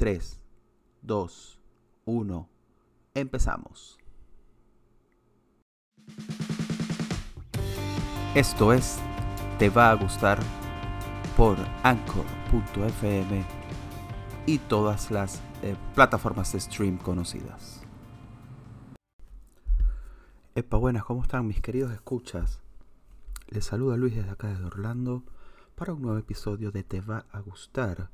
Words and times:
3, 0.00 0.40
2, 1.02 1.60
1, 2.06 2.48
empezamos. 3.12 3.98
Esto 8.34 8.72
es 8.72 8.98
Te 9.58 9.68
va 9.68 9.90
a 9.90 9.94
gustar 9.96 10.38
por 11.36 11.58
anchor.fm 11.82 13.44
y 14.46 14.56
todas 14.56 15.10
las 15.10 15.42
eh, 15.62 15.76
plataformas 15.94 16.50
de 16.54 16.60
stream 16.60 16.96
conocidas. 16.96 17.82
Epa, 20.54 20.78
buenas, 20.78 21.04
¿cómo 21.04 21.20
están 21.20 21.46
mis 21.46 21.60
queridos 21.60 21.92
escuchas? 21.92 22.62
Les 23.48 23.66
saluda 23.66 23.98
Luis 23.98 24.16
desde 24.16 24.30
acá 24.30 24.48
desde 24.48 24.64
Orlando 24.64 25.24
para 25.74 25.92
un 25.92 26.00
nuevo 26.00 26.16
episodio 26.16 26.70
de 26.70 26.84
Te 26.84 27.02
va 27.02 27.26
a 27.32 27.40
gustar 27.40 28.08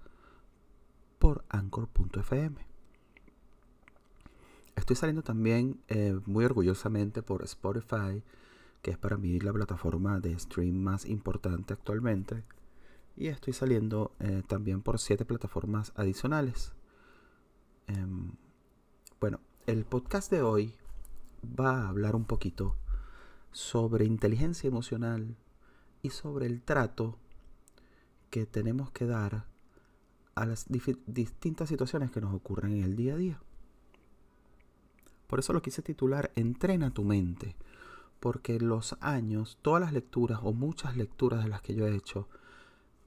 anchor.fm. 1.49 2.57
Estoy 4.77 4.97
saliendo 4.97 5.23
también 5.23 5.81
eh, 5.89 6.19
muy 6.27 6.45
orgullosamente 6.45 7.23
por 7.23 7.43
Spotify, 7.45 8.23
que 8.83 8.91
es 8.93 8.99
para 8.99 9.17
mí 9.17 9.41
la 9.41 9.53
plataforma 9.53 10.21
de 10.21 10.39
stream 10.39 10.77
más 10.77 11.07
importante 11.07 11.73
actualmente. 11.73 12.45
Y 13.17 13.29
estoy 13.29 13.55
saliendo 13.55 14.13
eh, 14.21 14.43
también 14.47 14.83
por 14.83 14.99
siete 14.99 15.25
plataformas 15.25 15.93
adicionales. 15.97 16.73
Em, 17.87 18.33
bueno, 19.21 19.41
el 19.67 19.85
podcast 19.85 20.31
de 20.31 20.43
hoy 20.43 20.75
va 21.43 21.81
a 21.81 21.89
hablar 21.89 22.15
un 22.15 22.25
poquito 22.25 22.77
sobre 23.51 24.05
inteligencia 24.05 24.69
emocional 24.69 25.37
y 26.03 26.11
sobre 26.11 26.47
el 26.47 26.63
trato 26.63 27.19
que 28.31 28.45
tenemos 28.45 28.91
que 28.91 29.07
dar 29.07 29.47
a 30.37 30.47
las 30.47 30.67
distintas 30.69 31.69
situaciones 31.69 32.13
que 32.13 32.21
nos 32.21 32.33
ocurren 32.33 32.73
en 32.73 32.85
el 32.85 32.95
día 32.95 33.15
a 33.15 33.17
día. 33.17 33.41
Por 35.27 35.41
eso 35.41 35.53
lo 35.53 35.63
quise 35.63 35.83
titular 35.83 36.31
Entrena 36.37 36.93
tu 36.93 37.03
mente, 37.03 37.57
porque 38.21 38.61
los 38.61 38.97
años, 39.01 39.59
todas 39.63 39.81
las 39.81 39.93
lecturas 39.93 40.41
o 40.43 40.53
muchas 40.53 40.97
lecturas 40.97 41.43
de 41.43 41.51
las 41.51 41.63
que 41.63 41.75
yo 41.75 41.87
he 41.87 41.97
hecho 41.97 42.29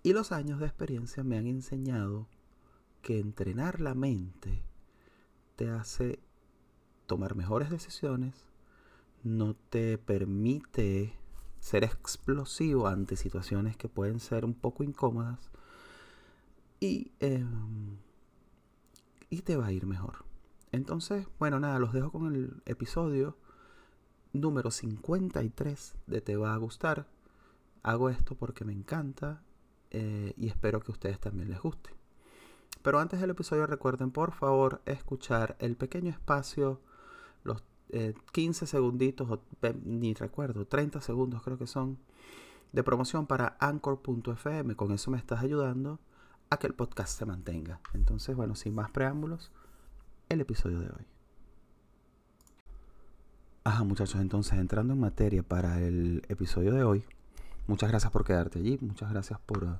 y 0.01 0.13
los 0.13 0.31
años 0.31 0.59
de 0.59 0.65
experiencia 0.65 1.23
me 1.23 1.37
han 1.37 1.45
enseñado 1.45 2.27
que 3.01 3.19
entrenar 3.19 3.79
la 3.79 3.93
mente 3.93 4.63
te 5.55 5.69
hace 5.69 6.19
tomar 7.05 7.35
mejores 7.35 7.69
decisiones, 7.69 8.45
no 9.23 9.55
te 9.55 9.97
permite 9.97 11.13
ser 11.59 11.83
explosivo 11.83 12.87
ante 12.87 13.17
situaciones 13.17 13.75
que 13.75 13.89
pueden 13.89 14.19
ser 14.19 14.45
un 14.45 14.53
poco 14.53 14.83
incómodas 14.83 15.51
y, 16.79 17.11
em, 17.19 17.97
y 19.29 19.41
te 19.41 19.57
va 19.57 19.67
a 19.67 19.71
ir 19.71 19.85
mejor. 19.85 20.25
Entonces, 20.71 21.27
bueno, 21.39 21.59
nada, 21.59 21.79
los 21.79 21.93
dejo 21.93 22.11
con 22.11 22.33
el 22.33 22.61
episodio 22.65 23.37
número 24.33 24.71
53 24.71 25.95
de 26.07 26.21
Te 26.21 26.37
va 26.37 26.53
a 26.53 26.57
gustar. 26.57 27.07
Hago 27.81 28.09
esto 28.09 28.35
porque 28.35 28.65
me 28.65 28.73
encanta 28.73 29.41
eh, 29.91 30.33
y 30.37 30.47
espero 30.47 30.81
que 30.81 30.91
a 30.91 30.93
ustedes 30.93 31.19
también 31.19 31.49
les 31.49 31.61
guste. 31.61 31.89
Pero 32.81 32.99
antes 32.99 33.19
del 33.19 33.31
episodio 33.31 33.65
recuerden 33.65 34.11
por 34.11 34.31
favor 34.31 34.81
escuchar 34.85 35.55
el 35.59 35.75
pequeño 35.75 36.11
espacio, 36.11 36.81
los 37.43 37.63
15 38.31 38.65
eh, 38.65 38.67
segunditos, 38.67 39.29
o, 39.29 39.41
ni 39.83 40.13
recuerdo, 40.13 40.65
30 40.65 41.01
segundos 41.01 41.41
creo 41.43 41.57
que 41.57 41.67
son, 41.67 41.97
de 42.71 42.83
promoción 42.83 43.25
para 43.25 43.57
anchor.fm. 43.59 44.75
Con 44.75 44.91
eso 44.91 45.09
me 45.09 45.17
estás 45.17 45.41
ayudando 45.41 45.99
a 46.49 46.57
que 46.57 46.67
el 46.67 46.73
podcast 46.73 47.17
se 47.17 47.25
mantenga. 47.25 47.79
Entonces, 47.93 48.35
bueno, 48.35 48.55
sin 48.55 48.73
más 48.73 48.89
preámbulos, 48.91 49.51
el 50.29 50.41
episodio 50.41 50.79
de 50.79 50.87
hoy. 50.87 51.05
Ajá, 53.63 53.83
muchachos, 53.83 54.19
entonces 54.19 54.57
entrando 54.57 54.93
en 54.93 54.99
materia 54.99 55.43
para 55.43 55.79
el 55.79 56.23
episodio 56.27 56.73
de 56.73 56.83
hoy, 56.83 57.03
muchas 57.67 57.89
gracias 57.89 58.11
por 58.11 58.25
quedarte 58.25 58.59
allí, 58.59 58.79
muchas 58.81 59.11
gracias 59.11 59.39
por, 59.39 59.63
uh, 59.63 59.77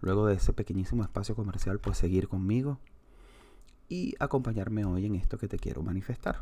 luego 0.00 0.26
de 0.26 0.34
ese 0.34 0.52
pequeñísimo 0.52 1.04
espacio 1.04 1.36
comercial, 1.36 1.78
pues 1.78 1.98
seguir 1.98 2.26
conmigo 2.26 2.78
y 3.88 4.14
acompañarme 4.18 4.84
hoy 4.84 5.06
en 5.06 5.14
esto 5.14 5.38
que 5.38 5.46
te 5.46 5.58
quiero 5.58 5.82
manifestar. 5.82 6.40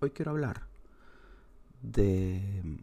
Hoy 0.00 0.10
quiero 0.10 0.30
hablar 0.30 0.62
de, 1.82 2.82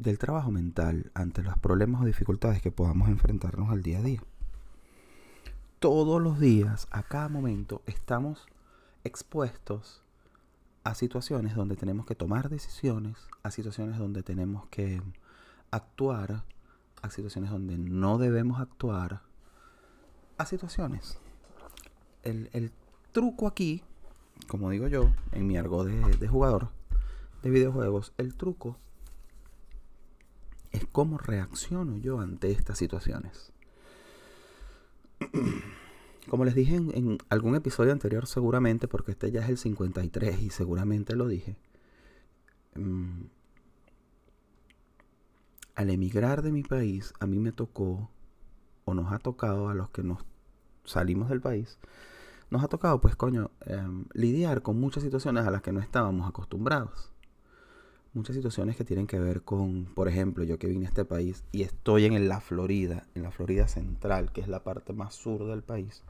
del 0.00 0.18
trabajo 0.18 0.50
mental 0.50 1.10
ante 1.14 1.42
los 1.42 1.58
problemas 1.58 2.02
o 2.02 2.04
dificultades 2.04 2.60
que 2.62 2.70
podamos 2.70 3.08
enfrentarnos 3.08 3.70
al 3.70 3.82
día 3.82 3.98
a 3.98 4.02
día 4.02 4.22
todos 5.80 6.20
los 6.20 6.38
días, 6.38 6.86
a 6.90 7.02
cada 7.02 7.30
momento, 7.30 7.80
estamos 7.86 8.46
expuestos 9.02 10.02
a 10.84 10.94
situaciones 10.94 11.54
donde 11.54 11.74
tenemos 11.74 12.04
que 12.04 12.14
tomar 12.14 12.50
decisiones, 12.50 13.16
a 13.42 13.50
situaciones 13.50 13.98
donde 13.98 14.22
tenemos 14.22 14.66
que 14.66 15.02
actuar, 15.70 16.44
a 17.00 17.10
situaciones 17.10 17.50
donde 17.50 17.78
no 17.78 18.18
debemos 18.18 18.60
actuar, 18.60 19.22
a 20.36 20.44
situaciones. 20.44 21.18
El, 22.24 22.72
truco 23.12 23.46
aquí, 23.48 23.82
como 24.46 24.68
digo 24.70 24.86
yo, 24.86 25.10
en 25.32 25.46
mi 25.46 25.56
argot 25.56 25.86
de, 25.86 26.28
jugador 26.28 26.68
de 27.42 27.50
videojuegos, 27.50 28.12
el 28.18 28.34
truco 28.34 28.76
cómo 30.92 31.18
reacciono 31.18 31.96
yo 31.98 32.20
ante 32.20 32.50
estas 32.50 32.78
situaciones. 32.78 33.52
Como 36.28 36.44
les 36.44 36.54
dije 36.54 36.76
en, 36.76 37.18
algún 37.28 37.56
episodio 37.56 37.92
anterior, 37.92 38.26
seguramente, 38.26 38.88
porque 38.88 39.12
este 39.12 39.30
ya 39.30 39.40
es 39.40 39.48
el 39.48 39.58
53 39.58 40.42
y 40.42 40.50
seguramente 40.50 41.16
lo 41.16 41.26
dije. 41.26 41.56
Mm, 42.74 43.22
al 45.74 45.90
emigrar 45.90 46.42
de 46.42 46.52
mi 46.52 46.62
país, 46.62 47.14
a 47.20 47.26
mí 47.26 47.38
me 47.38 47.52
tocó, 47.52 48.10
o 48.84 48.94
nos 48.94 49.12
ha 49.12 49.18
tocado 49.18 49.68
a 49.68 49.74
los 49.74 49.90
que 49.90 50.02
nos 50.02 50.24
salimos 50.84 51.28
del 51.30 51.40
país, 51.40 51.78
nos 52.50 52.62
ha 52.62 52.68
tocado, 52.68 53.00
pues 53.00 53.16
coño, 53.16 53.50
em, 53.60 54.04
lidiar 54.12 54.62
con 54.62 54.78
muchas 54.78 55.02
situaciones 55.02 55.46
a 55.46 55.50
las 55.50 55.62
que 55.62 55.72
no 55.72 55.80
estábamos 55.80 56.28
acostumbrados 56.28 57.12
muchas 58.12 58.34
situaciones 58.34 58.76
que 58.76 58.84
tienen 58.84 59.06
que 59.06 59.18
ver 59.18 59.42
con, 59.42 59.84
por 59.94 60.08
ejemplo, 60.08 60.44
yo 60.44 60.58
que 60.58 60.66
vine 60.66 60.86
a 60.86 60.88
este 60.88 61.04
país 61.04 61.44
y 61.52 61.62
estoy 61.62 62.06
en 62.06 62.28
la 62.28 62.40
Florida, 62.40 63.06
en 63.14 63.22
la 63.22 63.30
Florida 63.30 63.68
central, 63.68 64.32
que 64.32 64.40
es 64.40 64.48
la 64.48 64.64
parte 64.64 64.92
más 64.92 65.14
sur 65.14 65.46
del 65.46 65.62
país, 65.62 66.02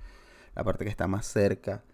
la 0.54 0.64
parte 0.64 0.84
que 0.84 0.90
está 0.90 1.06
más 1.06 1.26
cerca 1.26 1.84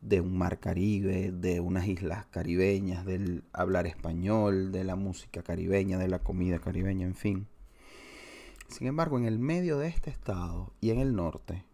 de 0.00 0.20
un 0.20 0.36
mar 0.36 0.58
Caribe, 0.58 1.30
de 1.30 1.60
unas 1.60 1.86
islas 1.86 2.26
caribeñas, 2.26 3.06
del 3.06 3.44
hablar 3.52 3.86
español, 3.86 4.72
de 4.72 4.82
la 4.82 4.96
música 4.96 5.42
caribeña, 5.42 5.96
de 5.96 6.08
la 6.08 6.18
comida 6.18 6.58
caribeña, 6.58 7.06
en 7.06 7.14
fin. 7.14 7.46
Sin 8.66 8.88
embargo, 8.88 9.16
en 9.18 9.26
el 9.26 9.38
medio 9.38 9.78
de 9.78 9.86
este 9.86 10.10
estado 10.10 10.72
y 10.80 10.90
en 10.90 10.98
el 10.98 11.14
norte, 11.14 11.64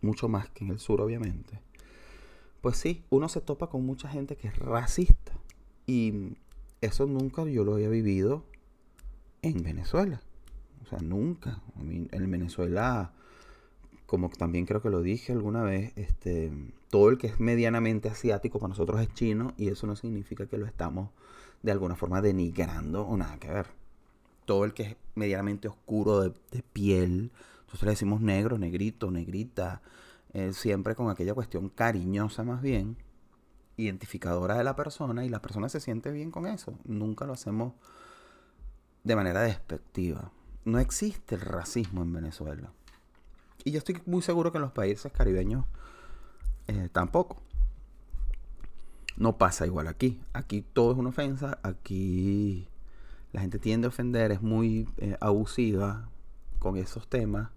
mucho 0.00 0.28
más 0.28 0.48
que 0.48 0.64
en 0.64 0.70
el 0.70 0.78
sur 0.78 1.02
obviamente, 1.02 1.60
pues 2.62 2.78
sí, 2.78 3.04
uno 3.10 3.28
se 3.28 3.42
topa 3.42 3.68
con 3.68 3.84
mucha 3.84 4.08
gente 4.08 4.36
que 4.36 4.48
es 4.48 4.56
racista 4.56 5.41
y 5.86 6.34
eso 6.80 7.06
nunca 7.06 7.44
yo 7.44 7.64
lo 7.64 7.74
había 7.74 7.88
vivido 7.88 8.44
en 9.42 9.62
Venezuela. 9.62 10.20
O 10.84 10.86
sea, 10.86 10.98
nunca. 10.98 11.60
en 11.78 12.30
Venezuela, 12.30 13.12
como 14.06 14.28
también 14.30 14.66
creo 14.66 14.82
que 14.82 14.90
lo 14.90 15.00
dije 15.00 15.32
alguna 15.32 15.62
vez, 15.62 15.92
este, 15.96 16.52
todo 16.90 17.08
el 17.08 17.18
que 17.18 17.28
es 17.28 17.40
medianamente 17.40 18.08
asiático 18.08 18.58
para 18.58 18.70
nosotros 18.70 19.00
es 19.00 19.12
chino 19.14 19.54
y 19.56 19.68
eso 19.68 19.86
no 19.86 19.96
significa 19.96 20.46
que 20.46 20.58
lo 20.58 20.66
estamos 20.66 21.10
de 21.62 21.72
alguna 21.72 21.96
forma 21.96 22.20
denigrando 22.20 23.06
o 23.06 23.16
nada 23.16 23.38
que 23.38 23.48
ver. 23.48 23.66
Todo 24.44 24.64
el 24.64 24.74
que 24.74 24.82
es 24.82 24.96
medianamente 25.14 25.68
oscuro 25.68 26.20
de, 26.20 26.62
piel, 26.72 27.30
nosotros 27.66 27.84
le 27.84 27.90
decimos 27.90 28.20
negro, 28.20 28.58
negrito, 28.58 29.10
negrita, 29.10 29.80
eh, 30.34 30.52
siempre 30.52 30.94
con 30.94 31.08
aquella 31.08 31.34
cuestión 31.34 31.68
cariñosa 31.68 32.42
más 32.42 32.60
bien 32.60 32.96
identificadora 33.76 34.56
de 34.56 34.64
la 34.64 34.76
persona 34.76 35.24
y 35.24 35.28
la 35.28 35.42
persona 35.42 35.68
se 35.68 35.80
siente 35.80 36.10
bien 36.10 36.30
con 36.30 36.46
eso. 36.46 36.78
Nunca 36.84 37.26
lo 37.26 37.32
hacemos 37.32 37.74
de 39.04 39.16
manera 39.16 39.42
despectiva. 39.42 40.30
No 40.64 40.78
existe 40.78 41.34
el 41.34 41.40
racismo 41.40 42.02
en 42.02 42.12
Venezuela. 42.12 42.70
Y 43.64 43.72
yo 43.72 43.78
estoy 43.78 44.00
muy 44.06 44.22
seguro 44.22 44.52
que 44.52 44.58
en 44.58 44.62
los 44.62 44.72
países 44.72 45.12
caribeños 45.12 45.64
eh, 46.68 46.88
tampoco. 46.92 47.40
No 49.16 49.38
pasa 49.38 49.66
igual 49.66 49.88
aquí. 49.88 50.20
Aquí 50.32 50.62
todo 50.62 50.92
es 50.92 50.98
una 50.98 51.10
ofensa. 51.10 51.58
Aquí 51.62 52.68
la 53.32 53.40
gente 53.40 53.58
tiende 53.58 53.86
a 53.86 53.88
ofender, 53.88 54.30
es 54.32 54.42
muy 54.42 54.88
eh, 54.98 55.16
abusiva 55.20 56.08
con 56.58 56.76
esos 56.76 57.08
temas 57.08 57.50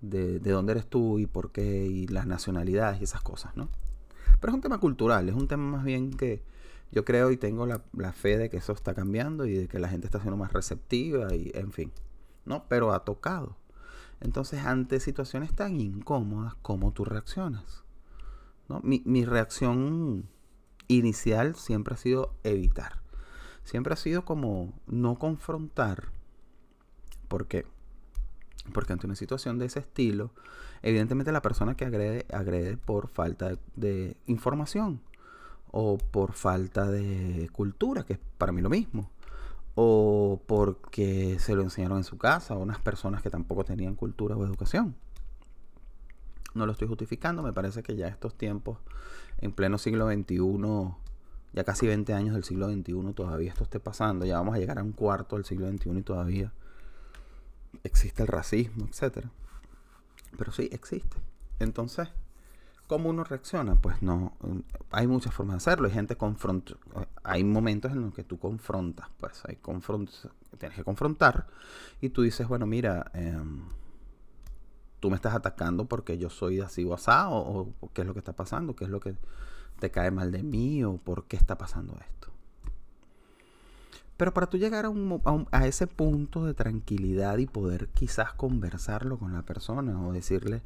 de, 0.00 0.38
de 0.38 0.50
dónde 0.50 0.72
eres 0.72 0.86
tú 0.86 1.18
y 1.18 1.26
por 1.26 1.50
qué 1.50 1.86
y 1.86 2.06
las 2.08 2.26
nacionalidades 2.26 3.00
y 3.00 3.04
esas 3.04 3.22
cosas, 3.22 3.56
¿no? 3.56 3.68
Pero 4.40 4.50
es 4.50 4.54
un 4.54 4.60
tema 4.60 4.78
cultural, 4.78 5.28
es 5.28 5.34
un 5.34 5.48
tema 5.48 5.64
más 5.76 5.84
bien 5.84 6.10
que 6.10 6.42
yo 6.92 7.04
creo 7.04 7.30
y 7.30 7.36
tengo 7.36 7.66
la, 7.66 8.12
fe 8.12 8.36
de 8.36 8.50
que 8.50 8.58
eso 8.58 8.72
está 8.72 8.94
cambiando 8.94 9.46
y 9.46 9.54
de 9.54 9.68
que 9.68 9.78
la 9.78 9.88
gente 9.88 10.06
está 10.06 10.20
siendo 10.20 10.36
más 10.36 10.52
receptiva 10.52 11.34
y 11.34 11.50
en 11.54 11.72
fin, 11.72 11.90
¿no? 12.44 12.66
Pero 12.68 12.92
ha 12.92 13.04
tocado. 13.04 13.56
Entonces, 14.20 14.64
ante 14.64 15.00
situaciones 15.00 15.54
tan 15.54 15.80
incómodas, 15.80 16.54
¿cómo 16.60 16.92
tú 16.92 17.04
reaccionas? 17.04 17.84
¿No? 18.68 18.80
Mi, 18.84 19.02
mi 19.04 19.24
reacción 19.24 20.28
inicial 20.86 21.56
siempre 21.56 21.94
ha 21.94 21.96
sido 21.96 22.34
evitar. 22.44 23.00
Siempre 23.64 23.94
ha 23.94 23.96
sido 23.96 24.24
como 24.24 24.72
no 24.86 25.18
confrontar. 25.18 26.10
¿Por 27.28 27.46
qué? 27.46 27.64
Porque 28.72 28.92
ante 28.92 29.06
una 29.06 29.16
situación 29.16 29.58
de 29.58 29.66
ese 29.66 29.80
estilo, 29.80 30.30
evidentemente 30.82 31.32
la 31.32 31.42
persona 31.42 31.74
que 31.74 31.84
agrede, 31.84 32.26
agrede 32.32 32.76
por 32.76 33.08
falta 33.08 33.56
de, 33.74 34.16
información 34.26 35.00
o 35.70 35.98
por 35.98 36.32
falta 36.32 36.86
de 36.90 37.48
cultura, 37.52 38.04
que 38.04 38.14
es 38.14 38.18
para 38.38 38.52
mí 38.52 38.60
lo 38.60 38.70
mismo, 38.70 39.10
o 39.74 40.40
porque 40.46 41.38
se 41.40 41.54
lo 41.54 41.62
enseñaron 41.62 41.98
en 41.98 42.04
su 42.04 42.18
casa, 42.18 42.54
o 42.54 42.58
unas 42.58 42.78
personas 42.78 43.22
que 43.22 43.30
tampoco 43.30 43.64
tenían 43.64 43.96
cultura 43.96 44.36
o 44.36 44.44
educación. 44.44 44.94
No 46.54 46.66
lo 46.66 46.72
estoy 46.72 46.88
justificando, 46.88 47.42
me 47.42 47.54
parece 47.54 47.82
que 47.82 47.96
ya 47.96 48.08
estos 48.08 48.34
tiempos, 48.34 48.78
en 49.38 49.52
pleno 49.52 49.78
siglo 49.78 50.06
XXI, 50.12 50.94
ya 51.54 51.64
casi 51.64 51.86
20 51.86 52.12
años 52.12 52.34
del 52.34 52.44
siglo 52.44 52.70
XXI, 52.70 53.14
todavía 53.14 53.50
esto 53.50 53.64
esté 53.64 53.80
pasando, 53.80 54.26
ya 54.26 54.36
vamos 54.36 54.54
a 54.54 54.58
llegar 54.58 54.78
a 54.78 54.82
un 54.82 54.92
cuarto 54.92 55.36
del 55.36 55.46
siglo 55.46 55.70
XXI 55.70 55.98
y 55.98 56.02
todavía 56.02 56.52
existe 57.84 58.22
el 58.22 58.28
racismo, 58.28 58.86
etc. 58.86 59.26
Pero 60.36 60.52
sí, 60.52 60.68
existe. 60.72 61.16
Entonces, 61.58 62.08
¿cómo 62.86 63.10
uno 63.10 63.24
reacciona? 63.24 63.80
Pues 63.80 64.02
no, 64.02 64.36
hay 64.90 65.06
muchas 65.06 65.34
formas 65.34 65.54
de 65.54 65.58
hacerlo. 65.58 65.86
Hay 65.86 65.94
gente 65.94 66.16
confronta, 66.16 66.74
hay 67.22 67.44
momentos 67.44 67.92
en 67.92 68.02
los 68.02 68.14
que 68.14 68.24
tú 68.24 68.38
confrontas, 68.38 69.08
pues 69.18 69.42
hay 69.46 69.58
tienes 70.58 70.76
que 70.76 70.84
confrontar 70.84 71.46
y 72.00 72.10
tú 72.10 72.22
dices, 72.22 72.46
bueno, 72.46 72.66
mira, 72.66 73.10
em, 73.14 73.62
tú 75.00 75.10
me 75.10 75.16
estás 75.16 75.34
atacando 75.34 75.86
porque 75.86 76.18
yo 76.18 76.30
soy 76.30 76.60
así 76.60 76.84
o 76.84 76.94
asado, 76.94 77.34
o 77.34 77.92
qué 77.92 78.02
es 78.02 78.06
lo 78.06 78.12
que 78.12 78.20
está 78.20 78.34
pasando, 78.34 78.76
qué 78.76 78.84
es 78.84 78.90
lo 78.90 79.00
que 79.00 79.16
te 79.82 79.90
cae 79.90 80.10
mal 80.10 80.30
de 80.30 80.42
mí, 80.44 80.84
o 80.84 80.98
por 80.98 81.24
qué 81.24 81.36
está 81.36 81.58
pasando 81.58 81.98
esto. 82.00 82.31
Pero 84.22 84.32
para 84.32 84.46
tú 84.46 84.56
llegar 84.56 84.86
a, 85.50 85.66
ese 85.66 85.88
punto 85.88 86.44
de 86.44 86.54
tranquilidad 86.54 87.38
y 87.38 87.46
poder 87.46 87.88
quizás 87.88 88.32
conversarlo 88.32 89.18
con 89.18 89.32
la 89.32 89.42
persona 89.42 90.00
o 90.00 90.12
decirle, 90.12 90.62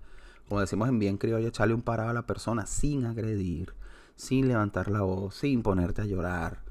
como 0.47 0.61
decimos 0.61 0.91
en 0.91 0.99
bien 0.99 1.17
criollo, 1.17 1.49
echarle 1.49 1.73
un 1.73 1.81
parado 1.81 2.11
a 2.11 2.13
la 2.13 2.27
persona 2.27 2.67
sin 2.67 3.07
agredir, 3.07 3.73
sin 4.15 4.47
levantar 4.47 4.91
la 4.91 5.01
voz, 5.01 5.37
sin 5.37 5.63
ponerte 5.63 6.03
a 6.03 6.05
llorar, 6.05 6.65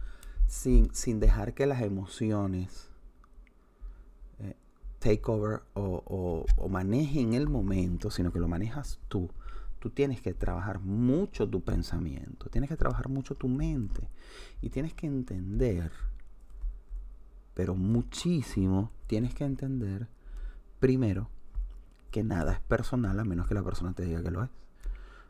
sin, 0.45 0.93
sin 0.93 1.19
dejar 1.19 1.55
que 1.55 1.65
las 1.65 1.81
emociones 1.81 2.91
eh, 4.38 4.55
take 4.99 5.23
over 5.25 5.63
o, 5.73 6.45
o 6.55 6.69
manejen 6.69 7.33
el 7.33 7.49
momento, 7.49 8.11
sino 8.11 8.31
que 8.31 8.38
lo 8.38 8.47
manejas 8.47 8.99
tú. 9.07 9.31
Tú 9.79 9.89
tienes 9.89 10.21
que 10.21 10.35
trabajar 10.35 10.79
mucho 10.81 11.49
tu 11.49 11.63
pensamiento, 11.63 12.47
tienes 12.51 12.69
que 12.69 12.77
trabajar 12.77 13.09
mucho 13.09 13.33
tu 13.33 13.47
mente 13.47 14.07
y 14.61 14.69
tienes 14.69 14.93
que 14.93 15.07
entender 15.07 15.91
pero 17.55 17.73
muchísimo 17.73 18.91
tienes 19.07 19.33
que 19.33 19.45
entender 19.45 20.07
primero 20.79 21.29
que 22.11 22.23
nada 22.23 22.53
es 22.53 22.59
personal 22.59 23.19
a 23.19 23.23
menos 23.23 23.47
que 23.47 23.55
la 23.55 23.63
persona 23.63 23.93
te 23.93 24.03
diga 24.03 24.21
que 24.21 24.29
lo 24.29 24.43
es. 24.43 24.49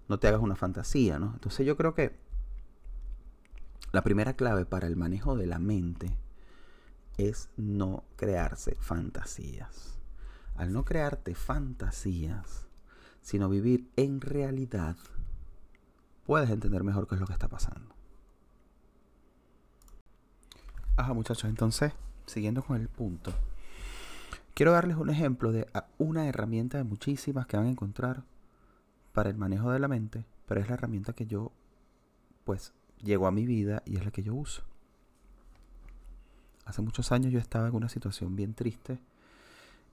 No 0.09 0.19
te 0.19 0.27
hagas 0.27 0.41
una 0.41 0.55
fantasía, 0.55 1.17
¿no? 1.17 1.31
Entonces 1.33 1.65
yo 1.65 1.77
creo 1.77 1.93
que 1.93 2.19
la 3.91 4.03
primera 4.03 4.33
clave 4.33 4.65
para 4.65 4.87
el 4.87 4.97
manejo 4.97 5.37
de 5.37 5.47
la 5.47 5.59
mente 5.59 6.17
es 7.17 7.49
no 7.57 8.03
crearse 8.17 8.75
fantasías. 8.79 9.97
Al 10.55 10.73
no 10.73 10.83
crearte 10.83 11.35
fantasías, 11.35 12.67
sino 13.21 13.49
vivir 13.49 13.89
en 13.95 14.19
realidad, 14.21 14.97
puedes 16.25 16.49
entender 16.49 16.83
mejor 16.83 17.07
qué 17.07 17.15
es 17.15 17.21
lo 17.21 17.27
que 17.27 17.33
está 17.33 17.47
pasando. 17.47 17.95
Ajá, 20.97 21.13
muchachos, 21.13 21.49
entonces 21.49 21.93
siguiendo 22.25 22.63
con 22.63 22.79
el 22.79 22.87
punto, 22.87 23.31
quiero 24.53 24.71
darles 24.71 24.97
un 24.97 25.09
ejemplo 25.09 25.51
de 25.51 25.67
una 25.97 26.27
herramienta 26.27 26.77
de 26.77 26.83
muchísimas 26.83 27.45
que 27.45 27.57
van 27.57 27.67
a 27.67 27.71
encontrar 27.71 28.23
para 29.13 29.29
el 29.29 29.37
manejo 29.37 29.71
de 29.71 29.79
la 29.79 29.87
mente, 29.87 30.25
pero 30.45 30.61
es 30.61 30.67
la 30.67 30.75
herramienta 30.75 31.13
que 31.13 31.25
yo, 31.25 31.51
pues, 32.43 32.73
llegó 33.03 33.27
a 33.27 33.31
mi 33.31 33.45
vida 33.45 33.83
y 33.85 33.97
es 33.97 34.05
la 34.05 34.11
que 34.11 34.23
yo 34.23 34.33
uso. 34.33 34.63
Hace 36.65 36.81
muchos 36.81 37.11
años 37.11 37.31
yo 37.31 37.39
estaba 37.39 37.67
en 37.67 37.75
una 37.75 37.89
situación 37.89 38.35
bien 38.35 38.53
triste, 38.55 38.99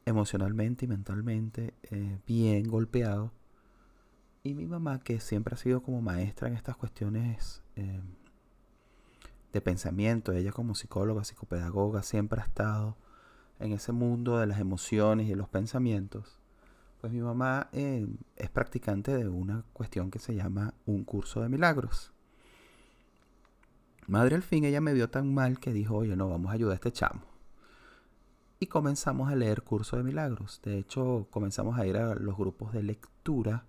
emocionalmente 0.07 0.87
y 0.87 0.89
mentalmente, 0.89 1.75
eh, 1.83 2.19
bien 2.27 2.65
golpeado. 2.69 3.31
Y 4.43 4.55
mi 4.55 4.67
mamá, 4.67 4.99
que 5.01 5.21
siempre 5.21 5.55
ha 5.55 5.59
sido 5.59 5.83
como 5.83 6.01
maestra 6.01 6.49
en 6.49 6.55
estas 6.55 6.77
cuestiones 6.77 7.63
eh, 7.77 8.01
de 9.53 9.61
pensamiento. 9.61 10.33
Ella 10.33 10.53
como 10.53 10.75
psicóloga, 10.75 11.25
psicopedagoga, 11.25 12.03
siempre 12.03 12.41
ha 12.41 12.45
estado 12.45 12.97
en 13.59 13.73
ese 13.73 13.93
mundo 13.93 14.39
de 14.39 14.47
las 14.47 14.59
emociones 14.59 15.27
y 15.27 15.31
de 15.31 15.37
los 15.37 15.49
pensamientos. 15.49 16.39
Pues 17.01 17.13
mi 17.13 17.21
mamá 17.21 17.69
eh, 17.73 18.07
es 18.37 18.51
practicante 18.51 19.17
de 19.17 19.29
una 19.29 19.65
cuestión 19.73 20.11
que 20.11 20.19
se 20.19 20.35
llama 20.35 20.75
un 20.87 21.05
curso 21.05 21.41
de 21.43 21.49
milagros. 21.49 22.13
Madre 24.07 24.37
al 24.37 24.43
fin 24.43 24.65
ella 24.65 24.81
me 24.81 24.95
vio 24.95 25.11
tan 25.11 25.33
mal 25.33 25.59
que 25.59 25.73
dijo, 25.73 25.97
oye, 25.97 26.17
no, 26.17 26.29
vamos 26.29 26.51
a 26.51 26.55
ayudar 26.55 26.73
a 26.73 26.75
este 26.77 26.93
chamo. 26.93 27.23
Y 28.59 28.67
comenzamos 28.67 29.31
a 29.31 29.37
leer 29.37 29.63
curso 29.63 29.97
de 29.97 30.05
milagros. 30.05 30.61
De 30.63 30.79
hecho, 30.79 31.27
comenzamos 31.31 31.79
a 31.79 31.87
ir 31.87 31.97
a 31.97 32.15
los 32.15 32.37
grupos 32.37 32.73
de 32.73 32.83
lectura 32.83 33.65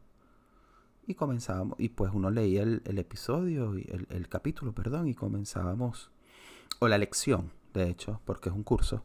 y 1.06 1.16
comenzábamos, 1.16 1.80
y 1.80 1.90
pues 1.90 2.12
uno 2.14 2.30
leía 2.30 2.64
el, 2.64 2.98
episodio, 2.98 3.74
el, 3.74 4.08
el, 4.10 4.30
capítulo, 4.30 4.74
perdón, 4.74 5.08
y 5.08 5.14
comenzábamos, 5.14 6.12
o 6.80 6.88
la 6.88 6.98
lección, 6.98 7.52
de 7.74 7.90
hecho, 7.90 8.22
porque 8.26 8.50
es 8.50 8.56
un 8.56 8.64
curso, 8.64 9.04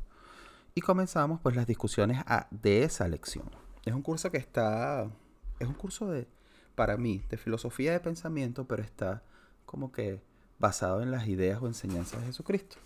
y 0.74 0.80
comenzábamos 0.80 1.40
pues 1.40 1.56
las 1.56 1.66
discusiones 1.66 2.22
de 2.50 2.84
esa 2.84 3.08
lección. 3.08 3.50
Es 3.84 3.94
un 3.94 4.02
curso 4.02 4.30
que 4.30 4.38
está, 4.38 5.10
es 5.58 5.66
un 5.66 5.74
curso 5.74 6.08
de, 6.08 6.28
para 6.74 6.96
mí, 6.96 7.22
de 7.28 7.36
filosofía 7.36 7.90
de 7.92 8.00
pensamiento, 8.00 8.66
pero 8.68 8.82
está 8.82 9.24
como 9.66 9.90
que 9.90 10.22
basado 10.58 11.02
en 11.02 11.10
las 11.10 11.26
ideas 11.26 11.60
o 11.60 11.66
enseñanzas 11.66 12.20
de 12.20 12.26
Jesucristo. 12.26 12.76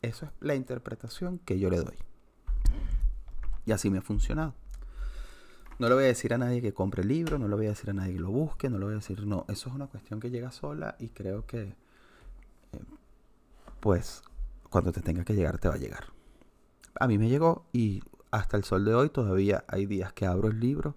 Eso 0.00 0.26
es 0.26 0.32
la 0.40 0.54
interpretación 0.54 1.38
que 1.38 1.58
yo 1.58 1.70
le 1.70 1.78
doy. 1.78 1.96
Y 3.66 3.72
así 3.72 3.90
me 3.90 3.98
ha 3.98 4.02
funcionado. 4.02 4.54
No 5.78 5.88
le 5.88 5.94
voy 5.94 6.04
a 6.04 6.06
decir 6.06 6.32
a 6.32 6.38
nadie 6.38 6.62
que 6.62 6.72
compre 6.72 7.02
el 7.02 7.08
libro, 7.08 7.38
no 7.38 7.48
le 7.48 7.56
voy 7.56 7.66
a 7.66 7.70
decir 7.70 7.90
a 7.90 7.92
nadie 7.92 8.14
que 8.14 8.20
lo 8.20 8.30
busque, 8.30 8.70
no 8.70 8.78
le 8.78 8.84
voy 8.84 8.94
a 8.94 8.96
decir, 8.98 9.26
no, 9.26 9.44
eso 9.48 9.68
es 9.68 9.74
una 9.74 9.88
cuestión 9.88 10.20
que 10.20 10.30
llega 10.30 10.52
sola 10.52 10.96
y 10.98 11.08
creo 11.08 11.46
que, 11.46 11.74
eh, 12.72 12.84
pues, 13.80 14.22
cuando 14.70 14.92
te 14.92 15.00
tenga 15.00 15.24
que 15.24 15.34
llegar, 15.34 15.58
te 15.58 15.68
va 15.68 15.74
a 15.74 15.78
llegar. 15.78 16.06
A 16.98 17.08
mí 17.08 17.18
me 17.18 17.28
llegó 17.28 17.66
y 17.72 18.02
hasta 18.30 18.56
el 18.56 18.64
sol 18.64 18.84
de 18.84 18.94
hoy 18.94 19.08
todavía 19.10 19.64
hay 19.66 19.86
días 19.86 20.12
que 20.12 20.26
abro 20.26 20.48
el 20.48 20.60
libro, 20.60 20.96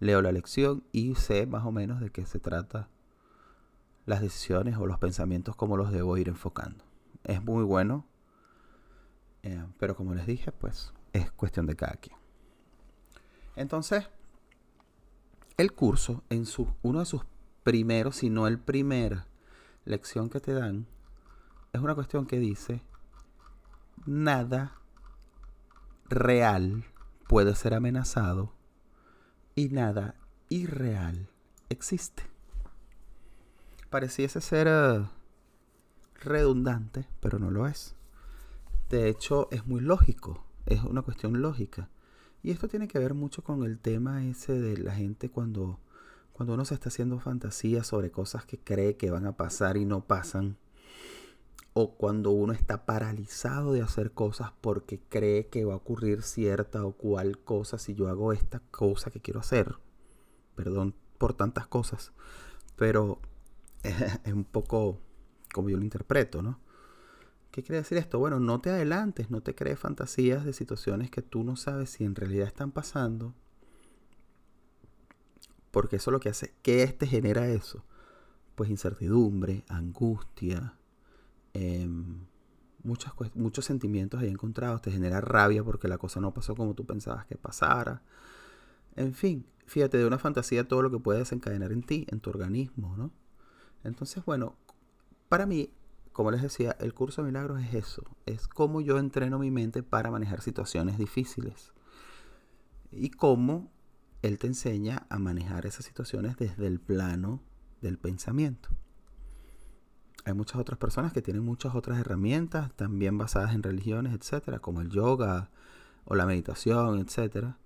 leo 0.00 0.20
la 0.20 0.32
lección 0.32 0.84
y 0.92 1.14
sé 1.14 1.46
más 1.46 1.64
o 1.64 1.72
menos 1.72 2.00
de 2.00 2.10
qué 2.10 2.26
se 2.26 2.40
trata 2.40 2.88
las 4.06 4.20
decisiones 4.20 4.76
o 4.76 4.86
los 4.86 4.98
pensamientos, 4.98 5.56
cómo 5.56 5.76
los 5.76 5.92
debo 5.92 6.16
ir 6.18 6.28
enfocando. 6.28 6.84
Es 7.24 7.42
muy 7.42 7.64
bueno, 7.64 8.06
eh, 9.42 9.64
pero 9.78 9.94
como 9.94 10.14
les 10.14 10.26
dije, 10.26 10.52
pues 10.52 10.92
es 11.12 11.30
cuestión 11.32 11.66
de 11.66 11.76
cada 11.76 11.94
quien. 11.94 12.19
Entonces, 13.60 14.08
el 15.58 15.74
curso, 15.74 16.24
en 16.30 16.46
su, 16.46 16.66
uno 16.80 17.00
de 17.00 17.04
sus 17.04 17.26
primeros, 17.62 18.16
si 18.16 18.30
no 18.30 18.46
el 18.46 18.58
primer 18.58 19.24
lección 19.84 20.30
que 20.30 20.40
te 20.40 20.54
dan, 20.54 20.86
es 21.74 21.82
una 21.82 21.94
cuestión 21.94 22.24
que 22.24 22.38
dice, 22.38 22.80
nada 24.06 24.78
real 26.08 26.86
puede 27.28 27.54
ser 27.54 27.74
amenazado 27.74 28.54
y 29.54 29.68
nada 29.68 30.14
irreal 30.48 31.28
existe. 31.68 32.22
Pareciese 33.90 34.40
ser 34.40 34.68
eh, 34.70 35.06
redundante, 36.14 37.06
pero 37.20 37.38
no 37.38 37.50
lo 37.50 37.66
es. 37.66 37.94
De 38.88 39.10
hecho, 39.10 39.48
es 39.50 39.66
muy 39.66 39.82
lógico, 39.82 40.46
es 40.64 40.82
una 40.82 41.02
cuestión 41.02 41.42
lógica. 41.42 41.90
Y 42.42 42.50
esto 42.50 42.68
tiene 42.68 42.88
que 42.88 42.98
ver 42.98 43.14
mucho 43.14 43.42
con 43.42 43.64
el 43.64 43.78
tema 43.78 44.24
ese 44.24 44.58
de 44.58 44.78
la 44.78 44.94
gente 44.94 45.30
cuando, 45.30 45.78
cuando 46.32 46.54
uno 46.54 46.64
se 46.64 46.74
está 46.74 46.88
haciendo 46.88 47.18
fantasías 47.20 47.86
sobre 47.86 48.10
cosas 48.10 48.46
que 48.46 48.58
cree 48.58 48.96
que 48.96 49.10
van 49.10 49.26
a 49.26 49.36
pasar 49.36 49.76
y 49.76 49.84
no 49.84 50.06
pasan. 50.06 50.56
O 51.72 51.96
cuando 51.96 52.30
uno 52.30 52.52
está 52.52 52.84
paralizado 52.84 53.72
de 53.72 53.82
hacer 53.82 54.12
cosas 54.12 54.52
porque 54.60 55.00
cree 55.08 55.48
que 55.48 55.64
va 55.64 55.74
a 55.74 55.76
ocurrir 55.76 56.22
cierta 56.22 56.84
o 56.84 56.92
cual 56.92 57.38
cosa 57.38 57.78
si 57.78 57.94
yo 57.94 58.08
hago 58.08 58.32
esta 58.32 58.60
cosa 58.70 59.10
que 59.10 59.20
quiero 59.20 59.40
hacer. 59.40 59.76
Perdón 60.56 60.94
por 61.18 61.34
tantas 61.34 61.66
cosas. 61.66 62.12
Pero 62.76 63.20
es 63.82 64.32
un 64.32 64.44
poco 64.44 64.98
como 65.52 65.68
yo 65.68 65.76
lo 65.76 65.84
interpreto, 65.84 66.42
¿no? 66.42 66.58
¿Qué 67.50 67.62
quiere 67.62 67.78
decir 67.78 67.98
esto? 67.98 68.18
Bueno, 68.18 68.38
no 68.38 68.60
te 68.60 68.70
adelantes, 68.70 69.30
no 69.30 69.40
te 69.42 69.54
crees 69.54 69.78
fantasías 69.78 70.44
de 70.44 70.52
situaciones 70.52 71.10
que 71.10 71.22
tú 71.22 71.42
no 71.42 71.56
sabes 71.56 71.90
si 71.90 72.04
en 72.04 72.14
realidad 72.14 72.46
están 72.46 72.70
pasando 72.70 73.34
Porque 75.70 75.96
eso 75.96 76.10
lo 76.10 76.20
que 76.20 76.28
hace, 76.28 76.54
¿qué 76.62 76.86
te 76.88 77.06
genera 77.06 77.48
eso? 77.48 77.84
Pues 78.54 78.70
incertidumbre, 78.70 79.64
angustia, 79.68 80.74
em, 81.54 82.26
muchas, 82.82 83.12
muchos 83.34 83.64
sentimientos 83.64 84.20
ahí 84.20 84.28
encontrados, 84.28 84.82
te 84.82 84.90
genera 84.90 85.20
rabia 85.20 85.64
porque 85.64 85.88
la 85.88 85.98
cosa 85.98 86.20
no 86.20 86.32
pasó 86.34 86.54
como 86.54 86.74
tú 86.74 86.86
pensabas 86.86 87.26
que 87.26 87.36
pasara. 87.36 88.02
En 88.96 89.14
fin, 89.14 89.46
fíjate, 89.66 89.98
de 89.98 90.06
una 90.06 90.18
fantasía 90.18 90.66
todo 90.68 90.82
lo 90.82 90.90
que 90.90 90.98
puede 90.98 91.20
desencadenar 91.20 91.72
en 91.72 91.82
ti, 91.82 92.06
en 92.10 92.20
tu 92.20 92.30
organismo, 92.30 92.96
¿no? 92.96 93.12
Entonces, 93.84 94.24
bueno, 94.24 94.56
para 95.28 95.46
mí, 95.46 95.70
como 96.12 96.30
les 96.30 96.42
decía, 96.42 96.76
el 96.80 96.92
curso 96.92 97.22
de 97.22 97.28
milagros 97.28 97.62
es 97.62 97.74
eso, 97.74 98.02
es 98.26 98.48
cómo 98.48 98.80
yo 98.80 98.98
entreno 98.98 99.38
mi 99.38 99.50
mente 99.50 99.82
para 99.82 100.10
manejar 100.10 100.40
situaciones 100.40 100.98
difíciles 100.98 101.72
y 102.90 103.10
cómo 103.10 103.70
él 104.22 104.38
te 104.38 104.48
enseña 104.48 105.06
a 105.08 105.18
manejar 105.18 105.66
esas 105.66 105.86
situaciones 105.86 106.36
desde 106.36 106.66
el 106.66 106.80
plano 106.80 107.40
del 107.80 107.96
pensamiento. 107.96 108.70
Hay 110.24 110.34
muchas 110.34 110.56
otras 110.56 110.78
personas 110.78 111.12
que 111.12 111.22
tienen 111.22 111.44
muchas 111.44 111.74
otras 111.74 111.98
herramientas, 111.98 112.74
también 112.74 113.16
basadas 113.16 113.54
en 113.54 113.62
religiones, 113.62 114.12
etcétera, 114.12 114.58
como 114.58 114.82
el 114.82 114.90
yoga 114.90 115.50
o 116.04 116.14
la 116.14 116.26
meditación, 116.26 116.98
etcétera, 116.98 117.56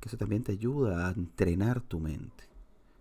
que 0.00 0.08
eso 0.08 0.18
también 0.18 0.42
te 0.42 0.52
ayuda 0.52 1.08
a 1.08 1.12
entrenar 1.12 1.80
tu 1.80 2.00
mente. 2.00 2.44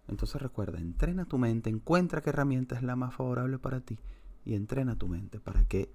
Entonces 0.08 0.42
recuerda, 0.42 0.80
entrena 0.80 1.26
tu 1.26 1.38
mente, 1.38 1.70
encuentra 1.70 2.22
qué 2.22 2.30
herramienta 2.30 2.76
es 2.76 2.84
la 2.84 2.96
más 2.96 3.14
favorable 3.14 3.58
para 3.58 3.82
ti 3.82 3.98
y 4.46 4.56
entrena 4.56 4.98
tu 4.98 5.08
mente 5.08 5.40
para 5.40 5.68
que 5.68 5.94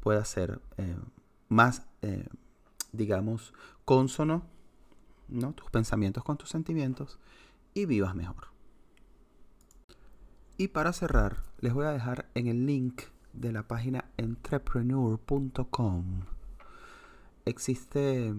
pueda 0.00 0.24
ser 0.24 0.60
eh, 0.76 0.96
más, 1.48 1.86
eh, 2.02 2.28
digamos, 2.92 3.54
consono 3.84 4.44
¿no? 5.28 5.52
tus 5.52 5.70
pensamientos 5.70 6.24
con 6.24 6.36
tus 6.36 6.50
sentimientos 6.50 7.18
y 7.74 7.86
vivas 7.86 8.14
mejor. 8.14 8.48
Y 10.56 10.68
para 10.68 10.92
cerrar, 10.92 11.38
les 11.58 11.72
voy 11.72 11.86
a 11.86 11.92
dejar 11.92 12.30
en 12.34 12.46
el 12.46 12.66
link 12.66 13.02
de 13.32 13.50
la 13.52 13.66
página 13.66 14.04
entrepreneur.com. 14.16 16.20
Existe 17.46 18.34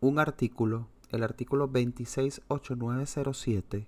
un 0.00 0.18
artículo, 0.18 0.88
el 1.10 1.22
artículo 1.22 1.68
268907, 1.68 3.86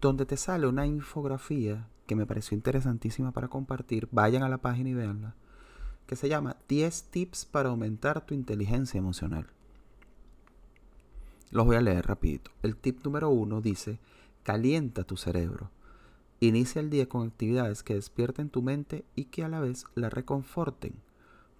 donde 0.00 0.26
te 0.26 0.36
sale 0.36 0.66
una 0.66 0.86
infografía 0.86 1.88
que 2.10 2.16
me 2.16 2.26
pareció 2.26 2.56
interesantísima 2.56 3.30
para 3.30 3.46
compartir. 3.46 4.08
Vayan 4.10 4.42
a 4.42 4.48
la 4.48 4.58
página 4.58 4.90
y 4.90 4.94
veanla. 4.94 5.36
Que 6.08 6.16
se 6.16 6.28
llama 6.28 6.56
10 6.68 7.04
tips 7.04 7.44
para 7.44 7.68
aumentar 7.68 8.26
tu 8.26 8.34
inteligencia 8.34 8.98
emocional. 8.98 9.46
Los 11.52 11.66
voy 11.66 11.76
a 11.76 11.80
leer 11.80 12.04
rapidito. 12.08 12.50
El 12.64 12.74
tip 12.74 13.04
número 13.04 13.30
uno 13.30 13.60
dice, 13.60 14.00
calienta 14.42 15.04
tu 15.04 15.16
cerebro. 15.16 15.70
Inicia 16.40 16.80
el 16.80 16.90
día 16.90 17.08
con 17.08 17.28
actividades 17.28 17.84
que 17.84 17.94
despierten 17.94 18.50
tu 18.50 18.60
mente 18.60 19.04
y 19.14 19.26
que 19.26 19.44
a 19.44 19.48
la 19.48 19.60
vez 19.60 19.84
la 19.94 20.10
reconforten. 20.10 20.94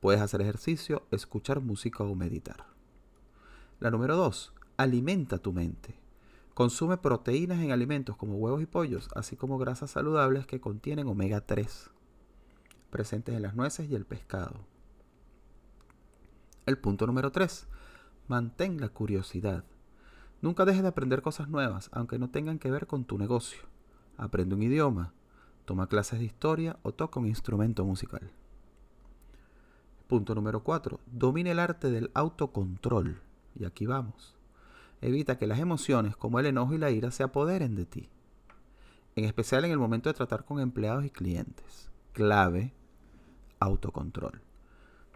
Puedes 0.01 0.21
hacer 0.21 0.41
ejercicio, 0.41 1.05
escuchar 1.13 1.61
música 1.61 2.03
o 2.03 2.13
meditar. 2.17 2.67
La 3.79 3.93
número 3.93 4.17
dos, 4.17 4.53
alimenta 4.77 5.39
tu 5.39 5.53
mente. 5.53 5.95
Consume 6.55 6.99
proteínas 6.99 7.61
en 7.61 7.73
alimentos 7.73 8.17
como 8.17 8.37
huevos 8.37 8.63
y 8.63 8.67
pollos, 8.67 9.09
así 9.15 9.37
como 9.37 9.59
grasas 9.59 9.93
saludables 9.93 10.47
que 10.47 10.61
contienen 10.61 11.07
omega 11.07 11.41
3, 11.41 11.91
presentes 12.91 13.35
en 13.35 13.43
las 13.43 13.55
nueces 13.55 13.89
y 13.89 13.95
el 13.95 14.05
pescado. 14.05 14.67
El 16.67 16.79
punto 16.79 17.07
número 17.07 17.33
3. 17.33 17.67
Mantén 18.29 18.81
la 18.81 18.89
curiosidad. 18.89 19.65
Nunca 20.43 20.65
dejes 20.65 20.83
de 20.83 20.89
aprender 20.89 21.23
cosas 21.23 21.49
nuevas, 21.49 21.91
aunque 21.93 22.19
no 22.19 22.31
tengan 22.31 22.59
que 22.59 22.71
ver 22.71 22.87
con 22.87 23.05
tu 23.05 23.19
negocio. 23.19 23.63
Aprende 24.17 24.55
un 24.55 24.63
idioma, 24.63 25.13
toma 25.65 25.89
clases 25.89 26.19
de 26.19 26.27
historia 26.27 26.79
o 26.83 26.93
toca 26.93 27.21
un 27.21 27.27
instrumento 27.27 27.85
musical. 27.85 28.31
Punto 30.07 30.35
número 30.35 30.63
4. 30.65 31.01
Domina 31.07 31.51
el 31.53 31.59
arte 31.59 31.91
del 31.91 32.11
autocontrol. 32.15 33.21
Y 33.55 33.65
aquí 33.65 33.87
vamos. 33.87 34.40
Evita 35.01 35.39
que 35.39 35.47
las 35.47 35.59
emociones 35.59 36.17
como 36.17 36.39
el 36.39 36.47
enojo 36.47 36.75
y 36.75 36.79
la 36.79 36.91
ira 36.91 37.11
se 37.11 37.23
apoderen 37.23 37.75
de 37.75 37.87
ti. 37.87 38.09
En 39.17 39.25
especial 39.25 39.65
en 39.65 39.71
el 39.71 39.79
momento 39.79 40.09
de 40.09 40.15
tratar 40.15 40.45
con 40.45 40.61
empleados 40.61 41.05
y 41.05 41.11
clientes. 41.11 41.91
Clave, 42.13 42.73
autocontrol. 43.59 44.43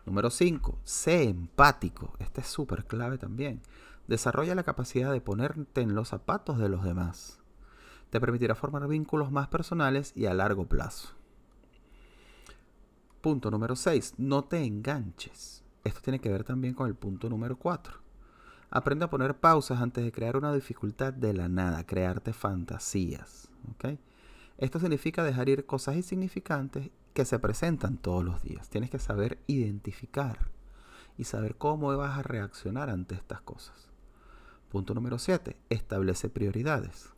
Número 0.07 0.31
5. 0.31 0.79
Sé 0.85 1.25
empático. 1.25 2.15
Este 2.19 2.41
es 2.41 2.47
súper 2.47 2.85
clave 2.85 3.19
también. 3.19 3.63
Desarrolla 4.07 4.55
la 4.55 4.63
capacidad 4.63 5.13
de 5.13 5.21
ponerte 5.21 5.81
en 5.81 5.95
los 5.95 6.09
zapatos 6.09 6.59
de 6.59 6.69
los 6.69 6.85
demás. 6.85 7.39
Te 8.11 8.21
permitirá 8.21 8.55
formar 8.55 8.87
vínculos 8.87 9.33
más 9.33 9.49
personales 9.49 10.13
y 10.15 10.27
a 10.27 10.35
largo 10.35 10.67
plazo. 10.67 11.09
Punto 13.21 13.51
número 13.51 13.77
6. 13.77 14.15
No 14.19 14.45
te 14.45 14.63
enganches. 14.63 15.65
Esto 15.83 16.01
tiene 16.03 16.21
que 16.21 16.31
ver 16.31 16.45
también 16.45 16.75
con 16.75 16.87
el 16.87 16.95
punto 16.95 17.31
número 17.31 17.57
4. 17.57 18.04
Aprende 18.75 19.05
a 19.05 19.09
poner 19.09 19.37
pausas 19.37 19.81
antes 19.81 20.03
de 20.05 20.11
crear 20.11 20.37
una 20.37 20.53
dificultad 20.53 21.13
de 21.13 21.33
la 21.33 21.49
nada, 21.49 21.87
crearte 21.87 22.33
fantasías. 22.33 23.49
Esto 24.59 24.81
significa 24.81 25.23
dejar 25.23 25.49
ir 25.49 25.65
cosas 25.65 25.95
insignificantes 25.95 26.91
que 27.13 27.25
se 27.25 27.39
presentan 27.39 27.99
todos 27.99 28.25
los 28.25 28.43
días. 28.43 28.69
Tienes 28.69 28.91
que 28.91 28.99
saber 28.99 29.39
identificar 29.47 30.51
y 31.17 31.23
saber 31.23 31.55
cómo 31.55 31.97
vas 31.97 32.19
a 32.19 32.25
reaccionar 32.25 32.91
ante 32.91 33.15
estas 33.15 33.41
cosas. 33.43 33.93
Punto 34.71 34.93
número 34.93 35.21
7. 35.21 35.57
Establece 35.71 36.29
prioridades. 36.29 37.11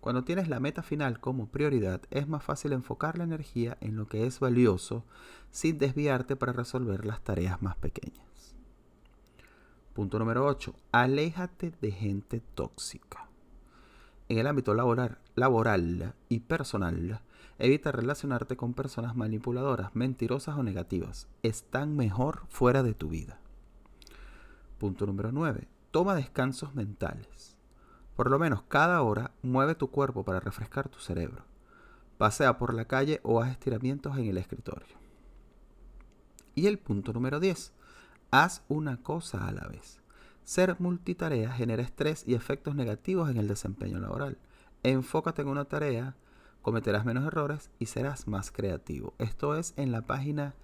Cuando 0.00 0.24
tienes 0.24 0.48
la 0.48 0.60
meta 0.60 0.82
final 0.82 1.20
como 1.20 1.48
prioridad, 1.48 2.00
es 2.10 2.26
más 2.26 2.42
fácil 2.42 2.72
enfocar 2.72 3.18
la 3.18 3.24
energía 3.24 3.76
en 3.82 3.96
lo 3.96 4.06
que 4.06 4.24
es 4.24 4.40
valioso 4.40 5.04
sin 5.50 5.76
desviarte 5.76 6.36
para 6.36 6.54
resolver 6.54 7.04
las 7.04 7.20
tareas 7.20 7.60
más 7.60 7.76
pequeñas. 7.76 8.24
Punto 9.98 10.20
número 10.20 10.46
8. 10.46 10.76
Aléjate 10.92 11.72
de 11.80 11.90
gente 11.90 12.40
tóxica. 12.54 13.26
En 14.28 14.38
el 14.38 14.46
ámbito 14.46 14.72
laboral, 14.72 15.18
laboral 15.34 16.14
y 16.28 16.38
personal, 16.38 17.20
evita 17.58 17.90
relacionarte 17.90 18.56
con 18.56 18.74
personas 18.74 19.16
manipuladoras, 19.16 19.96
mentirosas 19.96 20.56
o 20.56 20.62
negativas. 20.62 21.26
Están 21.42 21.96
mejor 21.96 22.42
fuera 22.48 22.84
de 22.84 22.94
tu 22.94 23.08
vida. 23.08 23.40
Punto 24.78 25.04
número 25.04 25.32
9 25.32 25.66
Toma 25.90 26.14
descansos 26.14 26.76
mentales. 26.76 27.56
Por 28.14 28.30
lo 28.30 28.38
menos 28.38 28.62
cada 28.68 29.02
hora 29.02 29.32
mueve 29.42 29.74
tu 29.74 29.90
cuerpo 29.90 30.22
para 30.22 30.38
refrescar 30.38 30.88
tu 30.88 31.00
cerebro. 31.00 31.42
Pasea 32.18 32.56
por 32.56 32.72
la 32.72 32.84
calle 32.84 33.18
o 33.24 33.42
haz 33.42 33.50
estiramientos 33.50 34.16
en 34.16 34.26
el 34.26 34.38
escritorio. 34.38 34.96
Y 36.54 36.68
el 36.68 36.78
punto 36.78 37.12
número 37.12 37.40
10. 37.40 37.72
Haz 38.30 38.62
una 38.68 39.02
cosa 39.02 39.48
a 39.48 39.52
la 39.52 39.66
vez. 39.68 40.00
Ser 40.44 40.76
multitarea 40.78 41.50
genera 41.52 41.82
estrés 41.82 42.24
y 42.26 42.34
efectos 42.34 42.74
negativos 42.74 43.30
en 43.30 43.38
el 43.38 43.48
desempeño 43.48 43.98
laboral. 43.98 44.36
Enfócate 44.82 45.40
en 45.42 45.48
una 45.48 45.64
tarea, 45.64 46.14
cometerás 46.62 47.04
menos 47.04 47.26
errores 47.26 47.70
y 47.78 47.84
serás 47.86 48.28
más 48.28 48.50
creativo. 48.50 49.14
Esto 49.18 49.56
es 49.56 49.74
en 49.76 49.92
la 49.92 50.02
página 50.02 50.54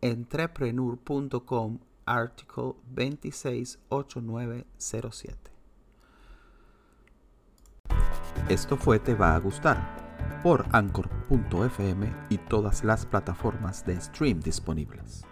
entrepreneur.com 0.00 1.78
artículo 2.04 2.76
268907. 2.94 5.38
Esto 8.48 8.76
fue 8.76 8.98
Te 8.98 9.14
va 9.14 9.34
a 9.34 9.38
gustar 9.38 10.04
por 10.42 10.66
anchor.fm 10.72 12.12
y 12.28 12.36
todas 12.36 12.84
las 12.84 13.06
plataformas 13.06 13.86
de 13.86 13.98
stream 13.98 14.40
disponibles. 14.40 15.24